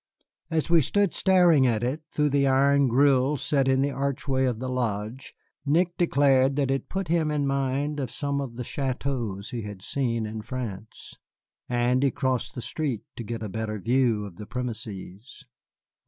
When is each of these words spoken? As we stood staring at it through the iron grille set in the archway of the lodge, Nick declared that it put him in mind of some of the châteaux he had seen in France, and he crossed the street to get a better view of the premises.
As 0.49 0.67
we 0.67 0.81
stood 0.81 1.13
staring 1.13 1.67
at 1.67 1.83
it 1.83 2.01
through 2.11 2.29
the 2.29 2.47
iron 2.47 2.87
grille 2.87 3.37
set 3.37 3.67
in 3.67 3.83
the 3.83 3.91
archway 3.91 4.45
of 4.45 4.57
the 4.57 4.67
lodge, 4.67 5.35
Nick 5.63 5.95
declared 5.95 6.55
that 6.55 6.71
it 6.71 6.89
put 6.89 7.07
him 7.07 7.29
in 7.29 7.45
mind 7.45 7.99
of 7.99 8.09
some 8.09 8.41
of 8.41 8.55
the 8.55 8.63
châteaux 8.63 9.47
he 9.51 9.61
had 9.61 9.83
seen 9.83 10.25
in 10.25 10.41
France, 10.41 11.19
and 11.69 12.01
he 12.01 12.09
crossed 12.09 12.55
the 12.55 12.63
street 12.63 13.03
to 13.15 13.23
get 13.23 13.43
a 13.43 13.47
better 13.47 13.77
view 13.77 14.25
of 14.25 14.37
the 14.37 14.47
premises. 14.47 15.45